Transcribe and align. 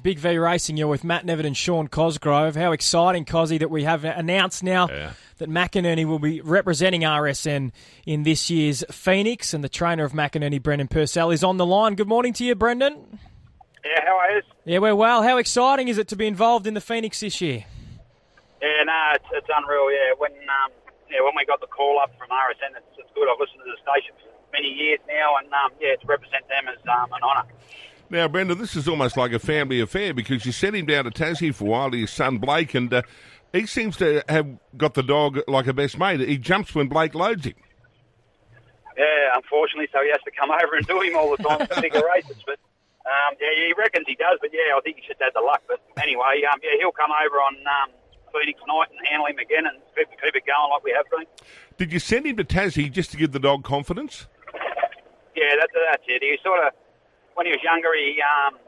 Big 0.00 0.18
V 0.18 0.36
Racing, 0.38 0.76
you're 0.76 0.88
with 0.88 1.04
Matt 1.04 1.24
Nevitt 1.26 1.46
and 1.46 1.56
Sean 1.56 1.88
Cosgrove. 1.88 2.56
How 2.56 2.72
exciting, 2.72 3.24
Cosy, 3.24 3.58
that 3.58 3.70
we 3.70 3.84
have 3.84 4.04
announced 4.04 4.62
now 4.62 4.88
Yeah. 4.88 5.12
that 5.38 5.48
McInerney 5.48 6.04
will 6.04 6.18
be 6.18 6.40
representing 6.40 7.02
RSN 7.04 7.72
in 8.06 8.22
this 8.22 8.50
year's 8.50 8.84
Phoenix, 8.90 9.52
and 9.54 9.62
the 9.62 9.68
trainer 9.68 10.04
of 10.04 10.12
McInerney, 10.12 10.62
Brendan 10.62 10.88
Purcell, 10.88 11.30
is 11.30 11.42
on 11.44 11.56
the 11.56 11.66
line. 11.66 11.94
Good 11.94 12.08
morning 12.08 12.32
to 12.34 12.44
you, 12.44 12.54
Brendan. 12.54 13.18
Yeah, 13.84 14.04
how 14.04 14.16
are 14.18 14.30
you? 14.32 14.42
Yeah, 14.64 14.78
we're 14.78 14.94
well. 14.96 15.22
How 15.22 15.38
exciting 15.38 15.88
is 15.88 15.98
it 15.98 16.08
to 16.08 16.16
be 16.16 16.26
involved 16.26 16.66
in 16.66 16.74
the 16.74 16.80
Phoenix 16.80 17.20
this 17.20 17.40
year? 17.40 17.64
Yeah, 18.60 18.82
no, 18.84 19.10
it's, 19.14 19.24
it's 19.32 19.46
unreal. 19.56 19.90
Yeah, 19.92 20.12
when 20.18 20.32
um, 20.32 20.72
yeah, 21.10 21.22
when 21.24 21.32
we 21.36 21.46
got 21.46 21.60
the 21.60 21.68
call 21.68 21.98
up 22.00 22.10
from 22.18 22.28
RSN, 22.28 22.76
it's, 22.76 22.98
it's 22.98 23.08
good. 23.14 23.28
I've 23.30 23.38
listened 23.40 23.60
to 23.64 23.70
the 23.70 23.78
station 23.80 24.14
for 24.20 24.28
many 24.52 24.68
years 24.68 24.98
now, 25.08 25.36
and 25.38 25.46
um, 25.54 25.70
yeah, 25.80 25.94
to 25.96 26.06
represent 26.06 26.46
them 26.48 26.66
is 26.68 26.80
um, 26.90 27.12
an 27.12 27.22
honour. 27.22 27.48
Now, 28.10 28.26
Brendan, 28.26 28.58
this 28.58 28.74
is 28.74 28.88
almost 28.88 29.16
like 29.16 29.32
a 29.32 29.38
family 29.38 29.80
affair 29.80 30.14
because 30.14 30.46
you 30.46 30.52
sent 30.52 30.74
him 30.74 30.86
down 30.86 31.04
to 31.04 31.10
Tassie 31.10 31.54
for 31.54 31.64
a 31.64 31.68
while 31.68 31.90
to 31.90 31.98
his 31.98 32.10
son 32.10 32.38
Blake, 32.38 32.74
and 32.74 32.92
uh, 32.92 33.02
he 33.52 33.66
seems 33.66 33.96
to 33.98 34.24
have 34.28 34.46
got 34.76 34.94
the 34.94 35.02
dog 35.02 35.40
like 35.46 35.66
a 35.66 35.74
best 35.74 35.98
mate. 35.98 36.20
He 36.20 36.38
jumps 36.38 36.74
when 36.74 36.88
Blake 36.88 37.14
loads 37.14 37.44
him. 37.44 37.54
Yeah, 38.96 39.36
unfortunately, 39.36 39.88
so 39.92 40.02
he 40.02 40.10
has 40.10 40.22
to 40.24 40.30
come 40.30 40.50
over 40.62 40.76
and 40.76 40.86
do 40.86 41.00
him 41.00 41.16
all 41.16 41.36
the 41.36 41.42
time 41.42 41.66
for 41.66 41.80
bigger 41.80 42.02
races. 42.14 42.36
But 42.46 42.58
um, 43.04 43.36
yeah, 43.40 43.52
he 43.54 43.74
reckons 43.76 44.06
he 44.08 44.16
does. 44.16 44.38
But 44.40 44.50
yeah, 44.52 44.76
I 44.76 44.80
think 44.80 44.96
he 44.96 45.06
just 45.06 45.20
had 45.20 45.32
the 45.34 45.44
luck. 45.44 45.62
But 45.68 45.80
anyway, 46.02 46.42
um, 46.50 46.60
yeah, 46.62 46.80
he'll 46.80 46.92
come 46.92 47.10
over 47.12 47.36
on 47.36 47.56
um, 47.60 47.92
Phoenix 48.32 48.60
night 48.66 48.88
and 48.90 49.06
handle 49.06 49.26
him 49.26 49.38
again 49.38 49.66
and 49.66 49.78
keep, 49.96 50.08
keep 50.16 50.34
it 50.34 50.46
going 50.46 50.70
like 50.72 50.82
we 50.82 50.92
have 50.96 51.06
been. 51.10 51.26
Did 51.76 51.92
you 51.92 51.98
send 51.98 52.26
him 52.26 52.36
to 52.36 52.44
Tassie 52.44 52.90
just 52.90 53.10
to 53.12 53.16
give 53.16 53.32
the 53.32 53.40
dog 53.40 53.64
confidence? 53.64 54.26
Yeah, 55.36 55.54
that, 55.60 55.68
that's 55.92 56.04
it. 56.08 56.22
He 56.22 56.36
sort 56.42 56.66
of, 56.66 56.72
when 57.38 57.46
he 57.46 57.54
was 57.54 57.62
younger, 57.62 57.94
he 57.94 58.18
um, 58.18 58.58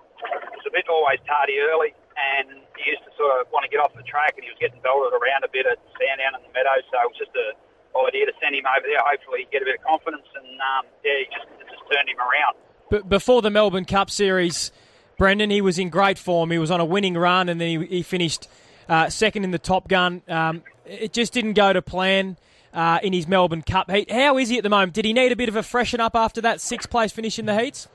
was 0.55 0.63
a 0.63 0.71
bit 0.71 0.87
always 0.87 1.19
tardy 1.27 1.59
early, 1.59 1.91
and 2.15 2.63
he 2.79 2.95
used 2.95 3.03
to 3.03 3.11
sort 3.19 3.43
of 3.43 3.51
want 3.51 3.67
to 3.67 3.71
get 3.71 3.83
off 3.83 3.91
the 3.99 4.07
track, 4.07 4.39
and 4.39 4.47
he 4.47 4.51
was 4.55 4.61
getting 4.63 4.79
belted 4.79 5.11
around 5.11 5.43
a 5.43 5.51
bit 5.51 5.67
at 5.67 5.83
Sandown 5.99 6.39
in 6.39 6.47
the 6.47 6.53
Meadows. 6.55 6.87
So 6.87 7.03
it 7.03 7.11
was 7.11 7.19
just 7.19 7.35
a 7.35 7.59
idea 7.99 8.31
to 8.31 8.35
send 8.39 8.55
him 8.55 8.63
over 8.71 8.87
there. 8.87 9.03
Hopefully, 9.03 9.43
he'd 9.43 9.51
get 9.51 9.67
a 9.67 9.67
bit 9.67 9.75
of 9.75 9.83
confidence, 9.83 10.31
and 10.39 10.47
um, 10.63 10.87
yeah, 11.03 11.19
he 11.19 11.27
just 11.35 11.51
just 11.67 11.83
turned 11.91 12.07
him 12.07 12.23
around. 12.23 12.55
But 12.95 13.11
before 13.11 13.43
the 13.43 13.51
Melbourne 13.51 13.91
Cup 13.91 14.07
Series, 14.07 14.71
Brendan, 15.19 15.51
he 15.51 15.61
was 15.61 15.75
in 15.75 15.91
great 15.91 16.19
form. 16.19 16.55
He 16.55 16.59
was 16.63 16.71
on 16.71 16.79
a 16.79 16.87
winning 16.87 17.19
run, 17.19 17.51
and 17.51 17.61
then 17.61 17.83
he, 17.83 17.87
he 17.99 18.03
finished 18.07 18.47
uh, 18.87 19.11
second 19.11 19.43
in 19.43 19.51
the 19.51 19.59
Top 19.59 19.91
Gun. 19.91 20.23
Um, 20.31 20.63
it 20.87 21.13
just 21.13 21.33
didn't 21.35 21.55
go 21.55 21.73
to 21.73 21.83
plan 21.83 22.39
uh, 22.73 23.03
in 23.03 23.13
his 23.13 23.27
Melbourne 23.27 23.63
Cup 23.63 23.91
heat. 23.91 24.11
How 24.11 24.39
is 24.39 24.49
he 24.49 24.59
at 24.59 24.63
the 24.63 24.71
moment? 24.71 24.95
Did 24.95 25.05
he 25.05 25.13
need 25.13 25.33
a 25.33 25.37
bit 25.37 25.49
of 25.49 25.57
a 25.57 25.63
freshen 25.63 25.99
up 25.99 26.15
after 26.15 26.41
that 26.43 26.61
sixth 26.61 26.89
place 26.89 27.11
finish 27.11 27.37
in 27.37 27.47
the 27.47 27.59
heats? 27.59 27.89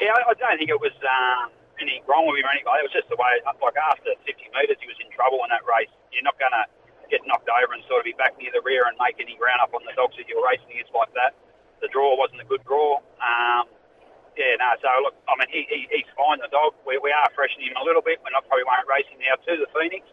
Yeah, 0.00 0.16
I, 0.16 0.32
I 0.32 0.34
don't 0.34 0.56
think 0.56 0.72
it 0.72 0.80
was 0.80 0.96
um, 1.04 1.52
anything 1.76 2.00
wrong 2.08 2.24
with 2.24 2.40
him 2.40 2.48
or 2.48 2.52
anything. 2.56 2.68
It 2.68 2.86
was 2.88 2.96
just 2.96 3.12
the 3.12 3.20
way, 3.20 3.36
like 3.44 3.76
after 3.76 4.16
50 4.24 4.32
metres, 4.56 4.80
he 4.80 4.88
was 4.88 4.96
in 4.96 5.12
trouble 5.12 5.44
in 5.44 5.52
that 5.52 5.64
race. 5.68 5.92
You're 6.08 6.24
not 6.24 6.40
going 6.40 6.56
to 6.56 6.64
get 7.12 7.20
knocked 7.28 7.52
over 7.52 7.76
and 7.76 7.84
sort 7.84 8.00
of 8.00 8.06
be 8.08 8.16
back 8.16 8.32
near 8.40 8.48
the 8.54 8.64
rear 8.64 8.88
and 8.88 8.96
make 8.96 9.20
any 9.20 9.36
ground 9.36 9.60
up 9.60 9.76
on 9.76 9.84
the 9.84 9.92
dogs 9.92 10.16
that 10.16 10.24
you're 10.24 10.40
racing 10.40 10.72
against 10.72 10.96
like 10.96 11.12
that. 11.12 11.36
The 11.84 11.92
draw 11.92 12.16
wasn't 12.16 12.40
a 12.40 12.48
good 12.48 12.64
draw. 12.64 13.02
Um, 13.20 13.68
yeah, 14.38 14.56
no, 14.56 14.72
so 14.80 14.88
look, 15.04 15.16
I 15.28 15.36
mean, 15.36 15.50
he, 15.52 15.68
he, 15.68 15.84
he's 15.90 16.08
fine, 16.16 16.40
the 16.40 16.48
dog. 16.48 16.72
We, 16.88 16.96
we 16.96 17.12
are 17.12 17.28
freshening 17.36 17.74
him 17.74 17.76
a 17.76 17.84
little 17.84 18.00
bit. 18.00 18.22
We're 18.24 18.32
not 18.32 18.46
probably 18.48 18.64
won't 18.64 18.88
race 18.88 19.04
him 19.10 19.20
now 19.20 19.36
to 19.36 19.52
the 19.58 19.68
Phoenix. 19.74 20.06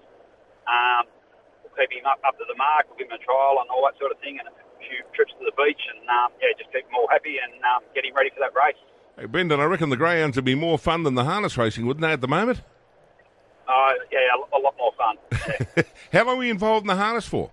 Um, 0.67 1.07
we'll 1.63 1.71
keep 1.77 1.93
him 1.95 2.03
up, 2.09 2.19
up 2.27 2.35
to 2.41 2.45
the 2.49 2.57
mark. 2.57 2.91
We'll 2.91 2.99
give 2.99 3.07
him 3.07 3.15
a 3.15 3.23
trial 3.23 3.61
and 3.63 3.71
all 3.71 3.85
that 3.87 3.95
sort 4.01 4.11
of 4.11 4.19
thing 4.19 4.41
and 4.41 4.49
a 4.49 4.53
few 4.83 5.05
trips 5.15 5.31
to 5.37 5.43
the 5.47 5.55
beach 5.55 5.79
and, 5.79 6.03
um, 6.11 6.33
yeah, 6.43 6.51
just 6.57 6.73
keep 6.73 6.83
him 6.89 6.95
all 6.97 7.07
happy 7.07 7.39
and 7.39 7.55
um, 7.71 7.85
get 7.93 8.03
him 8.03 8.17
ready 8.17 8.33
for 8.33 8.41
that 8.41 8.57
race. 8.57 8.79
Hey, 9.17 9.25
Brendan, 9.25 9.59
I 9.59 9.65
reckon 9.65 9.89
the 9.89 9.97
greyhounds 9.97 10.37
would 10.37 10.45
be 10.45 10.53
more 10.53 10.77
fun 10.77 11.01
than 11.01 11.15
the 11.15 11.25
harness 11.25 11.57
racing, 11.57 11.87
wouldn't 11.89 12.05
they, 12.05 12.13
at 12.13 12.21
the 12.21 12.27
moment? 12.27 12.61
Uh, 13.67 13.93
yeah, 14.13 14.29
a, 14.53 14.59
lot 14.61 14.77
more 14.77 14.93
fun. 14.93 15.17
Yeah. 15.33 15.83
How 16.13 16.25
long 16.29 16.37
were 16.37 16.45
you 16.45 16.53
involved 16.53 16.85
in 16.85 16.87
the 16.87 16.95
harness 16.95 17.25
for? 17.25 17.51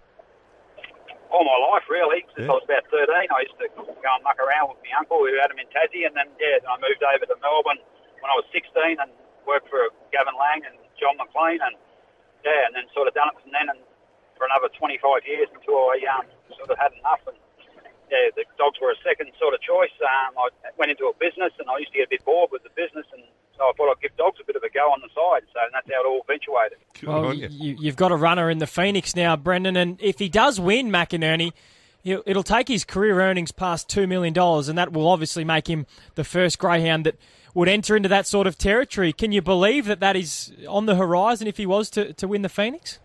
all 1.34 1.42
my 1.42 1.58
life, 1.74 1.82
really. 1.90 2.22
Since 2.38 2.46
Yeah. 2.46 2.54
I 2.54 2.62
was 2.62 2.62
about 2.62 2.86
13, 2.94 3.10
I 3.10 3.42
used 3.42 3.58
to 3.58 3.66
go 3.74 3.82
and 3.91 4.22
muck 4.22 4.38
around 4.38 4.70
with 4.70 4.78
my 4.86 4.94
uncle 4.94 5.19
who 5.19 5.34
had 5.42 5.50
him 5.50 5.58
in 5.58 5.66
Tassie, 5.74 6.06
and 6.06 6.14
then, 6.14 6.30
yeah, 6.38 6.62
then 6.62 6.70
I 6.70 6.78
moved 6.78 7.03
over 7.03 7.26
to 7.26 7.34
Melbourne 7.42 7.82
when 8.22 8.30
I 8.30 8.38
was 8.38 8.47
16 8.54 8.70
and 9.03 9.10
worked 9.42 9.66
for 9.66 9.91
Gavin 10.14 10.38
Lang 10.38 10.62
and 10.62 10.78
John 10.94 11.19
McLean, 11.19 11.58
and, 11.58 11.74
yeah, 12.47 12.70
and 12.70 12.78
then 12.78 12.86
sort 12.94 13.10
of 13.10 13.19
done 13.19 13.34
it 13.34 13.36
from 13.42 13.50
then 13.50 13.66
and 13.66 13.82
for 14.38 14.47
another 14.47 14.70
25 14.78 15.26
years 15.26 15.50
until 15.50 15.91
I 15.91 15.98
um, 16.14 16.30
sort 16.54 16.70
of 16.70 16.78
had 16.78 16.94
enough. 17.03 17.26
And, 17.26 17.34
yeah, 18.14 18.30
the 18.38 18.44
dogs 18.56 18.78
were 18.80 18.94
a 18.94 19.00
second 19.02 19.34
sort 19.42 19.54
of 19.54 19.60
choice. 19.60 19.91
Um, 19.98 20.38
I 20.38 20.48
went 20.78 20.91
into 20.94 21.10
a 21.10 21.14
business, 21.19 21.50
and 21.58 21.66
I 21.69 21.78
used 21.82 21.91
to 21.92 21.98
get 21.98 22.06
a 22.06 22.10
bit 22.14 22.25
bored 22.25 22.50
with 22.54 22.62
the 22.62 22.70
business, 22.78 23.06
and 23.12 23.22
so 23.58 23.64
I 23.66 23.72
thought 23.76 23.91
I'd 23.91 24.00
give 24.00 24.14
dogs 24.16 24.38
a 24.41 24.44
bit 24.47 24.54
of 24.56 24.62
a 24.62 24.70
go 24.70 24.86
on 24.94 25.02
the 25.02 25.10
side. 25.10 25.42
So 25.52 25.58
that's 25.75 25.88
how 25.91 26.00
it 26.00 26.06
all 26.06 26.22
eventuated. 26.22 26.78
Good 26.94 27.08
Well, 27.10 27.34
you. 27.34 27.48
you, 27.50 27.76
you've 27.80 27.97
got 27.97 28.12
a 28.12 28.16
runner 28.16 28.50
in 28.50 28.58
the 28.58 28.66
Phoenix 28.66 29.14
now, 29.16 29.34
Brendan, 29.36 29.76
and 29.76 29.98
if 30.00 30.19
he 30.19 30.28
does 30.28 30.60
win 30.60 30.91
McInerney, 30.91 31.53
he'll- 32.03 32.22
it'll 32.26 32.42
take 32.42 32.69
his 32.69 32.84
career 32.84 33.20
earnings 33.20 33.50
past 33.53 33.88
$2 33.91 34.06
million, 34.08 34.32
and 34.38 34.78
that 34.78 34.92
will 34.92 35.08
obviously 35.08 35.44
make 35.44 35.69
him 35.69 35.86
the 36.14 36.24
first 36.24 36.58
greyhound 36.58 37.06
that 37.06 37.16
would 37.54 37.69
enter 37.69 37.94
into 37.97 38.08
that 38.08 38.26
sort 38.26 38.47
of 38.47 38.58
territory. 38.58 39.12
Can 39.12 39.30
you 39.32 39.41
believe 39.42 39.86
that 39.86 40.00
that 40.00 40.16
is 40.16 40.53
on 40.69 40.86
the 40.86 40.97
horizon 40.97 41.47
if 41.47 41.56
he 41.56 41.66
was 41.66 41.88
to, 41.91 42.12
to 42.14 42.26
win 42.28 42.42
the 42.42 42.48
Phoenix? 42.48 42.98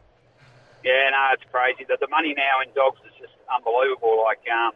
Yeah, 0.83 1.09
no, 1.11 1.27
it's 1.33 1.43
crazy. 1.51 1.83
The, 1.87 1.97
the 1.99 2.07
money 2.07 2.33
now 2.35 2.61
in 2.65 2.73
dogs 2.73 2.97
is 3.05 3.13
just 3.19 3.33
unbelievable. 3.53 4.23
Like, 4.25 4.39
um, 4.49 4.71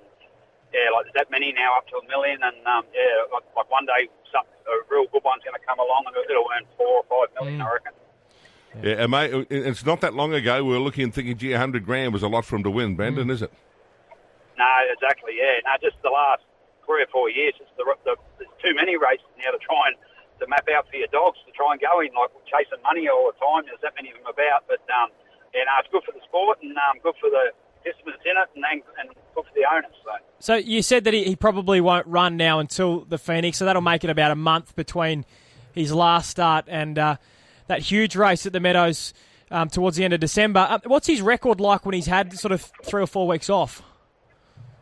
yeah, 0.73 0.89
like 0.89 1.05
there's 1.05 1.17
that 1.21 1.29
many 1.29 1.53
now 1.53 1.77
up 1.77 1.87
to 1.93 2.01
a 2.01 2.05
million, 2.09 2.41
and 2.41 2.57
um, 2.65 2.83
yeah, 2.91 3.29
like, 3.29 3.45
like 3.55 3.69
one 3.69 3.85
day 3.85 4.09
some, 4.33 4.43
a 4.65 4.73
real 4.89 5.05
good 5.13 5.21
one's 5.23 5.45
going 5.45 5.53
to 5.53 5.65
come 5.65 5.77
along 5.77 6.09
and 6.09 6.17
it'll 6.17 6.49
earn 6.49 6.65
four 6.75 7.05
or 7.05 7.05
five 7.05 7.29
million, 7.37 7.61
I 7.61 7.69
reckon. 7.77 7.93
Yeah, 8.81 9.05
and 9.05 9.11
mate, 9.13 9.29
it's 9.53 9.85
not 9.85 10.01
that 10.01 10.17
long 10.17 10.33
ago 10.33 10.65
we 10.65 10.73
were 10.73 10.81
looking 10.81 11.05
and 11.05 11.13
thinking, 11.13 11.37
gee, 11.37 11.53
100 11.53 11.85
grand 11.85 12.11
was 12.11 12.25
a 12.25 12.27
lot 12.27 12.43
for 12.43 12.57
him 12.57 12.63
to 12.65 12.73
win, 12.73 12.97
Brendan, 12.97 13.29
is 13.29 13.45
it? 13.45 13.53
No, 14.57 14.65
exactly. 14.89 15.37
Yeah, 15.37 15.61
no, 15.61 15.77
just 15.77 16.01
the 16.01 16.09
last 16.09 16.41
three 16.85 17.05
or 17.05 17.09
four 17.13 17.29
years, 17.29 17.53
it's 17.61 17.69
the, 17.77 17.85
the, 18.01 18.17
there's 18.41 18.49
too 18.57 18.73
many 18.73 18.97
races 18.97 19.29
now 19.37 19.53
to 19.53 19.61
try 19.61 19.93
and 19.93 19.97
to 20.41 20.49
map 20.49 20.65
out 20.73 20.89
for 20.89 20.97
your 20.97 21.11
dogs 21.13 21.37
to 21.45 21.53
try 21.53 21.77
and 21.77 21.79
go 21.79 22.01
in 22.01 22.09
like 22.17 22.33
chasing 22.49 22.81
money 22.81 23.05
all 23.05 23.29
the 23.29 23.37
time. 23.37 23.69
There's 23.69 23.81
that 23.85 23.93
many 23.93 24.09
of 24.09 24.17
them 24.17 24.25
about, 24.25 24.65
but 24.65 24.81
um, 24.89 25.13
yeah, 25.53 25.69
no, 25.69 25.73
it's 25.77 25.91
good 25.93 26.01
for 26.01 26.11
the 26.17 26.23
sport 26.25 26.57
and 26.65 26.73
um, 26.73 26.97
good 27.05 27.13
for 27.21 27.29
the 27.29 27.53
in 27.85 28.37
it, 28.37 28.49
and, 28.55 28.63
and, 28.71 28.81
and 28.99 29.09
good 29.35 29.45
for 29.45 29.51
the 29.55 29.65
owners. 29.71 29.91
So. 30.03 30.11
So 30.39 30.55
you 30.55 30.81
said 30.81 31.03
that 31.05 31.13
he, 31.13 31.23
he 31.23 31.35
probably 31.35 31.81
won't 31.81 32.07
run 32.07 32.37
now 32.37 32.59
until 32.59 33.05
the 33.05 33.17
Phoenix, 33.17 33.57
so 33.57 33.65
that'll 33.65 33.81
make 33.81 34.03
it 34.03 34.09
about 34.09 34.31
a 34.31 34.35
month 34.35 34.75
between 34.75 35.25
his 35.73 35.93
last 35.93 36.29
start 36.29 36.65
and 36.67 36.99
uh, 36.99 37.17
that 37.67 37.81
huge 37.81 38.15
race 38.15 38.45
at 38.45 38.53
the 38.53 38.59
Meadows 38.59 39.13
um, 39.51 39.69
towards 39.69 39.97
the 39.97 40.03
end 40.03 40.13
of 40.13 40.19
December. 40.19 40.65
Uh, 40.69 40.79
what's 40.85 41.07
his 41.07 41.21
record 41.21 41.59
like 41.59 41.85
when 41.85 41.93
he's 41.93 42.07
had 42.07 42.33
sort 42.37 42.51
of 42.51 42.71
three 42.83 43.01
or 43.01 43.07
four 43.07 43.27
weeks 43.27 43.49
off? 43.49 43.81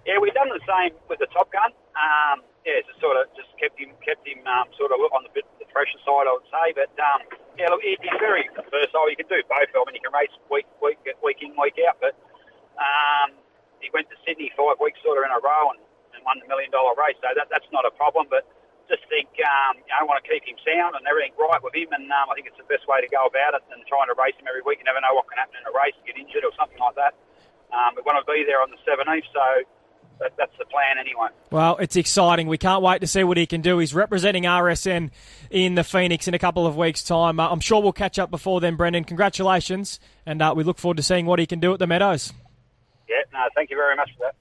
Yeah, 0.06 0.17
we've 0.19 0.34
done 0.34 0.50
the 0.50 0.59
same 0.66 0.97
with 1.09 1.19
the 1.19 1.28
Top 1.28 1.51
Gun. 1.51 1.72
Um, 1.94 2.41
yeah, 2.66 2.81
just 2.85 3.00
sort 3.01 3.17
of 3.17 3.25
just 3.35 3.50
kept 3.57 3.78
him 3.78 3.90
kept 4.06 4.25
him 4.25 4.41
um, 4.45 4.69
sort 4.78 4.94
of 4.94 5.01
on 5.13 5.25
the 5.25 5.34
bit 5.34 5.45
the 5.57 5.66
fresher 5.73 5.97
side, 6.06 6.29
I 6.29 6.34
would 6.34 6.50
say. 6.50 6.66
But 6.78 6.94
um, 6.97 7.22
yeah, 7.57 7.69
look, 7.73 7.81
he, 7.81 7.97
he's 8.01 8.17
very 8.22 8.50
versatile. 8.69 9.09
You 9.09 9.17
can 9.17 9.29
do 9.29 9.41
both. 9.50 9.69
I 9.69 9.81
mean, 9.90 9.97
you 9.97 10.03
can 10.06 10.13
race 10.13 10.34
week 10.50 10.69
week 10.81 11.01
week 11.22 11.41
in 11.41 11.53
week 11.57 11.78
out. 11.85 11.91
Went 13.91 14.07
to 14.09 14.18
Sydney 14.24 14.52
five 14.56 14.79
weeks 14.79 15.00
sort 15.03 15.19
of 15.19 15.28
in 15.28 15.31
a 15.31 15.41
row 15.44 15.75
and, 15.75 15.81
and 16.16 16.24
won 16.24 16.40
the 16.40 16.47
million 16.47 16.72
dollar 16.72 16.96
race. 16.96 17.19
So 17.19 17.31
that, 17.35 17.52
that's 17.52 17.68
not 17.75 17.84
a 17.84 17.94
problem. 17.94 18.28
But 18.31 18.47
just 18.91 19.07
think, 19.07 19.31
um, 19.40 19.79
you 19.79 19.91
know, 19.91 20.03
I 20.03 20.07
want 20.07 20.19
to 20.19 20.28
keep 20.28 20.44
him 20.44 20.59
sound 20.68 21.00
and 21.00 21.07
everything 21.07 21.31
right 21.40 21.63
with 21.63 21.72
him. 21.72 21.91
And 21.96 22.12
um, 22.12 22.28
I 22.28 22.35
think 22.35 22.52
it's 22.52 22.59
the 22.59 22.68
best 22.68 22.84
way 22.91 23.00
to 23.00 23.07
go 23.07 23.24
about 23.24 23.56
it 23.56 23.63
than 23.72 23.79
trying 23.88 24.12
to 24.12 24.16
race 24.19 24.35
him 24.35 24.52
every 24.52 24.63
week. 24.63 24.84
You 24.84 24.88
never 24.88 25.00
know 25.00 25.16
what 25.16 25.31
can 25.31 25.40
happen 25.40 25.59
in 25.59 25.66
a 25.68 25.74
race, 25.75 25.96
get 26.03 26.19
injured 26.19 26.44
or 26.44 26.52
something 26.59 26.79
like 26.79 27.00
that. 27.00 27.16
Um, 27.72 27.96
we 27.96 28.03
want 28.03 28.19
to 28.19 28.28
be 28.28 28.44
there 28.44 28.59
on 28.59 28.68
the 28.68 28.79
17th, 28.84 29.31
so 29.31 29.63
that, 30.19 30.34
that's 30.38 30.52
the 30.59 30.66
plan 30.66 31.00
anyway. 31.00 31.31
Well, 31.52 31.78
it's 31.78 31.96
exciting. 31.96 32.47
We 32.47 32.58
can't 32.58 32.84
wait 32.84 33.00
to 33.02 33.08
see 33.08 33.23
what 33.23 33.38
he 33.38 33.46
can 33.46 33.62
do. 33.62 33.79
He's 33.79 33.94
representing 33.94 34.44
RSN 34.44 35.09
in 35.50 35.75
the 35.75 35.84
Phoenix 35.84 36.28
in 36.28 36.34
a 36.34 36.40
couple 36.40 36.68
of 36.68 36.75
weeks' 36.75 37.03
time. 37.03 37.40
Uh, 37.40 37.50
I'm 37.50 37.59
sure 37.59 37.81
we'll 37.81 37.93
catch 37.93 38.20
up 38.20 38.29
before 38.29 38.59
then, 38.59 38.76
Brendan. 38.76 39.05
Congratulations, 39.05 39.99
and 40.26 40.41
uh, 40.41 40.53
we 40.55 40.64
look 40.64 40.78
forward 40.78 40.97
to 40.97 41.03
seeing 41.03 41.26
what 41.26 41.40
he 41.40 41.46
can 41.46 41.61
do 41.61 41.73
at 41.73 41.79
the 41.79 41.88
Meadows. 41.88 42.34
Yeah, 43.11 43.28
no, 43.34 43.40
thank 43.55 43.69
you 43.69 43.75
very 43.75 43.97
much 43.97 44.09
for 44.16 44.31
that. 44.31 44.35